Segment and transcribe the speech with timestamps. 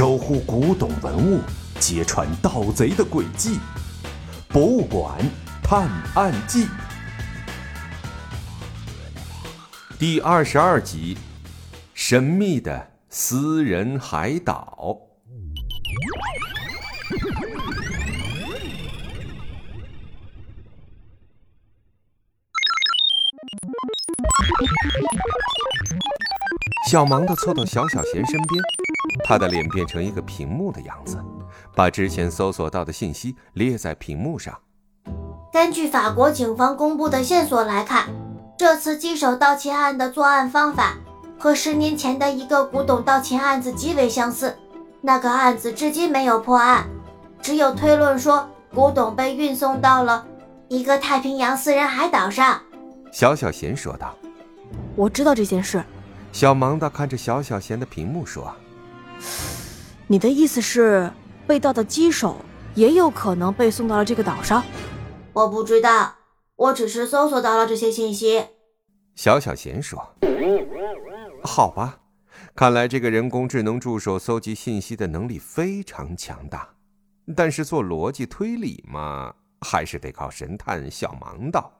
[0.00, 1.42] 守护古董文物，
[1.78, 3.56] 揭穿盗贼的诡计，
[4.48, 5.18] 《博物馆
[5.62, 6.64] 探案记》
[9.98, 11.18] 第二十二集：
[11.92, 14.98] 神秘的私人海岛。
[26.90, 28.60] 小盲的凑到小小贤身边，
[29.22, 31.16] 他的脸变成一个屏幕的样子，
[31.72, 34.58] 把之前搜索到的信息列在屏幕上。
[35.52, 38.08] 根据法国警方公布的线索来看，
[38.58, 40.96] 这次机手盗窃案的作案方法
[41.38, 44.58] 和十年前的一个古董盗窃案子极为相似。
[45.00, 46.88] 那个案子至今没有破案，
[47.40, 50.26] 只有推论说古董被运送到了
[50.66, 52.60] 一个太平洋私人海岛上。
[53.12, 54.12] 小小贤说道
[54.96, 55.80] ：“我知道这件事。”
[56.32, 58.54] 小盲道看着小小贤的屏幕说
[60.06, 61.10] ：“你的意思是，
[61.46, 62.36] 被盗的机手
[62.74, 64.64] 也有可能被送到了这个岛上？”
[65.34, 66.14] 我不知道，
[66.56, 68.44] 我只是搜索到了这些信息。
[69.16, 70.14] 小小贤说
[71.44, 71.98] ：“好吧，
[72.54, 76.68] 看来这个人工智能助手搜集信息的能力非常强大，
[77.36, 81.70] 但是做逻辑推理嘛，还是得靠神探小盲道。”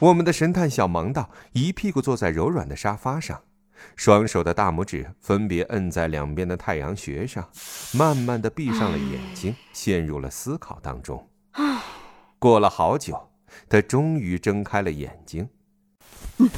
[0.00, 3.42] 我们的神探小盲道一屁股坐在柔软的沙发上，
[3.94, 7.48] 双手的大拇指分别摁在两边的太阳穴上，
[7.94, 11.28] 慢慢的闭上了眼睛，陷入了思考当中。
[12.38, 13.30] 过了好久，
[13.68, 15.48] 他终于睁开了眼睛。
[16.38, 16.50] 嗯，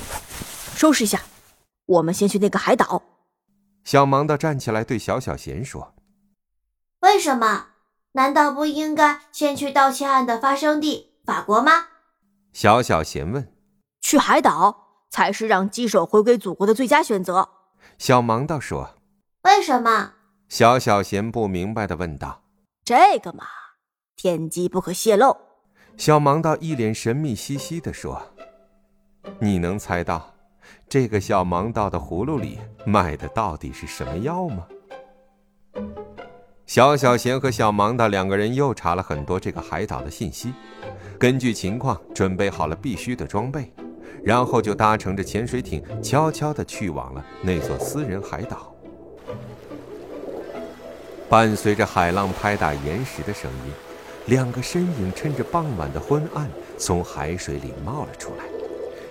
[0.74, 1.22] 收拾一下，
[1.86, 3.02] 我们先去那个海岛。
[3.84, 5.94] 小盲道站起来对小小贤说
[7.00, 7.68] ：“为什么？
[8.12, 11.86] 难道不应该先去盗窃案的发生地法国吗？”
[12.60, 13.52] 小小贤问
[14.02, 17.48] ：“去海岛才是让鸡手回归祖国的最佳选择。”
[17.98, 18.96] 小盲道说
[19.46, 20.14] ：“为什么？”
[20.50, 22.42] 小小贤不明白的问道
[22.84, 23.44] ：“这个嘛，
[24.16, 25.36] 天机不可泄露。”
[25.96, 28.20] 小盲道一脸神秘兮兮的说
[29.38, 30.34] ：“你能猜到
[30.88, 34.66] 这个小盲道的葫芦里卖的到底是什么药吗？”
[36.68, 40.52] 小小贤和小盲道两个人又查了很多这个海岛的信息。
[41.18, 43.72] 根据情况准备好了必须的装备，
[44.22, 48.70] 然后就搭乘着潜水艇，悄悄地去往了那座私人海岛。
[51.26, 53.72] 伴随着海浪拍打岩石的声音，
[54.26, 56.46] 两个身影趁着傍晚的昏暗
[56.76, 58.44] 从海水里冒了出来，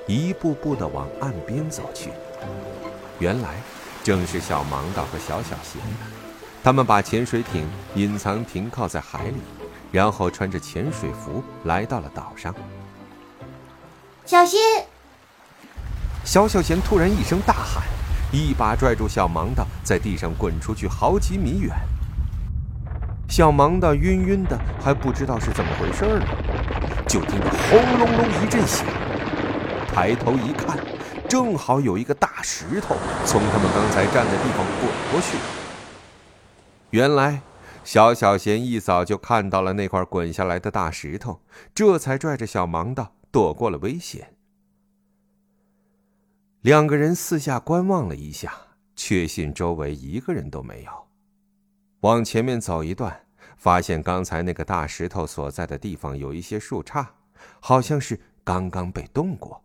[0.06, 2.12] 一步步地往岸边走去。
[3.18, 3.56] 原来，
[4.04, 5.82] 正是小盲道和小小贤，
[6.68, 9.38] 他们把潜水艇隐藏停靠在海里。
[9.90, 12.54] 然后穿着潜水服来到了岛上。
[14.26, 14.60] 小心！
[16.26, 17.82] 小小贤突然一声大喊，
[18.34, 21.74] 一把拽住小盲道，在地上滚出去好几米远。
[23.30, 26.26] 小盲道晕晕的，还不知道是怎么回事呢，
[27.08, 28.86] 就听到轰隆隆一阵响，
[29.88, 30.78] 抬头一看，
[31.30, 35.38] 正好有一个大石头从他们刚才站的地方滚过去。
[36.98, 37.44] 原来。
[37.84, 41.40] 小小贤一早就看到了那块滚下来的大石头，
[41.74, 44.34] 这才拽着小盲道躲过了危险。
[46.62, 48.52] 两个人四下观望了一下，
[48.96, 50.92] 确信周围一个人都没有。
[52.02, 53.16] 往前面走一段，
[53.56, 57.06] 发现刚才那个大石头所在的地方有一些树杈，
[57.62, 59.64] 好像是刚刚被动过。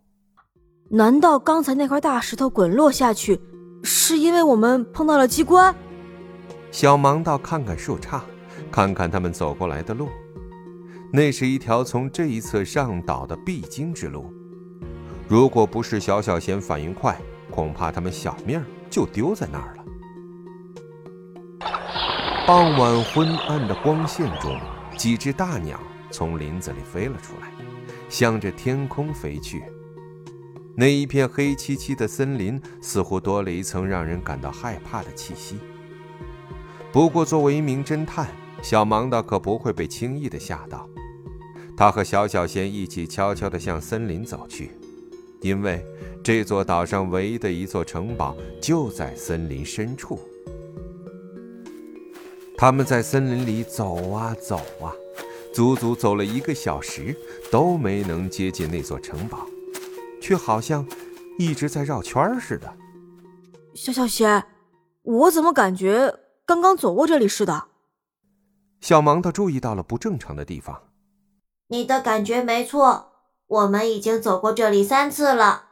[0.91, 3.41] 难道刚才那块大石头滚落下去，
[3.83, 5.75] 是因为我们碰到了机关？
[6.73, 8.23] 小盲道看看树杈，
[8.71, 10.09] 看看他们走过来的路，
[11.13, 14.33] 那是一条从这一侧上岛的必经之路。
[15.29, 19.85] 如果不是小小贤反应快，恐怕他们小命就丢在那儿了。
[22.47, 24.59] 傍晚昏暗的光线中，
[24.97, 25.79] 几只大鸟
[26.11, 27.49] 从林子里飞了出来，
[28.09, 29.63] 向着天空飞去。
[30.75, 35.59] 那一片黑漆漆的森林，似乎多了一层让人感到害怕的气息。
[36.93, 38.29] 不过，作为一名侦探，
[38.61, 40.87] 小盲道可不会被轻易的吓到。
[41.75, 44.73] 他和小小贤一起悄悄地向森林走去，
[45.41, 45.83] 因为
[46.23, 50.21] 这座岛上唯一的一座城堡就在森林深处。
[52.59, 54.93] 他们在森林里走啊走啊，
[55.55, 57.17] 足足走了一个小时，
[57.51, 59.47] 都没能接近那座城堡，
[60.21, 60.87] 却好像
[61.39, 62.71] 一直在绕圈似的。
[63.73, 64.45] 小小贤，
[65.01, 66.15] 我怎么感觉……
[66.45, 67.69] 刚刚走过这里似的，
[68.81, 70.83] 小盲道注意到了不正常的地方。
[71.69, 73.13] 你的感觉没错，
[73.47, 75.67] 我们已经走过这里三次了。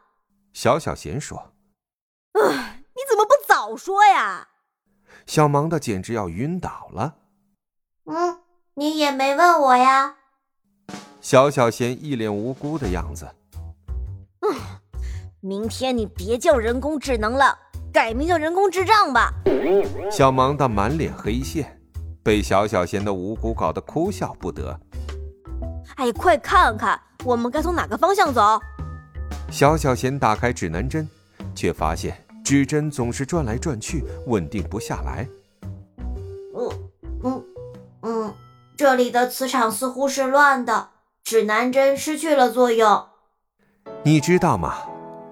[0.52, 1.52] 小小贤说
[2.32, 4.48] ：“唉，你怎么不早说呀！
[5.26, 7.16] 小盲的简直要晕倒了。
[8.04, 8.40] 嗯，
[8.74, 10.16] 你也没问我呀。
[11.20, 13.28] 小小贤一脸无辜的样子。
[14.40, 14.56] 嗯，
[15.40, 17.58] 明天你别叫人工智能了，
[17.92, 19.32] 改名叫人工智障吧。
[20.10, 21.80] 小忙的满脸黑线，
[22.22, 24.78] 被小小贤的无辜搞得哭笑不得。
[25.96, 28.60] 哎，快看看，我们该从哪个方向走？
[29.50, 31.08] 小小贤打开指南针，
[31.54, 35.28] 却发现指针总是转来转去，稳定不下来。
[36.54, 36.68] 嗯
[37.24, 37.44] 嗯
[38.02, 38.34] 嗯，
[38.76, 40.90] 这里的磁场似乎是乱的。
[41.22, 43.04] 指南针失去了作用，
[44.02, 44.78] 你知道吗？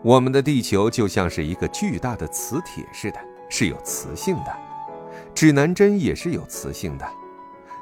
[0.03, 3.19] 我们的地球就像是一个巨大的磁铁似的，
[3.49, 4.57] 是有磁性的。
[5.35, 7.09] 指南针也是有磁性的，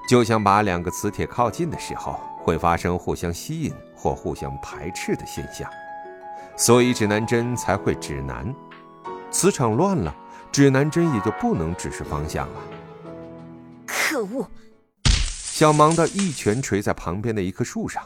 [0.08, 5.70] 就像把两个磁铁靠近的时候，会发生互相吸引或互相排斥的现象，
[6.56, 8.54] 所以指南针才会指南。
[9.30, 10.14] 磁场乱了，
[10.50, 12.60] 指南针也就不能指示方向了。
[13.86, 14.48] 可恶！
[15.04, 18.02] 小忙的一拳捶在旁边的一棵树上。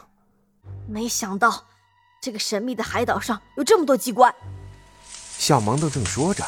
[0.87, 1.63] 没想到，
[2.23, 4.31] 这个神秘的海岛上有这么多机关。
[5.39, 6.45] 小忙的正说着，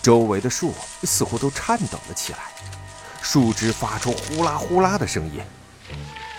[0.00, 0.72] 周围的树
[1.02, 2.38] 似乎都颤抖了起来，
[3.20, 5.42] 树枝发出呼啦呼啦的声音。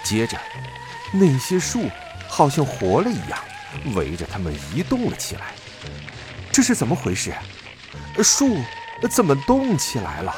[0.03, 0.39] 接着，
[1.11, 1.87] 那些树
[2.27, 3.39] 好像活了一样，
[3.93, 5.53] 围着他们移动了起来。
[6.51, 7.31] 这是怎么回事？
[8.23, 8.57] 树
[9.07, 10.33] 怎么动起来了？